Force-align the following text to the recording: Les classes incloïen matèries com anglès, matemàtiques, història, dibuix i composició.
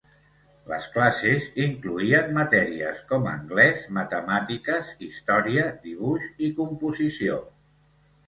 Les 0.69 0.85
classes 0.93 1.43
incloïen 1.65 2.31
matèries 2.37 3.03
com 3.11 3.27
anglès, 3.33 3.83
matemàtiques, 3.99 4.89
història, 5.09 5.67
dibuix 5.87 6.25
i 6.47 6.53
composició. 6.63 7.37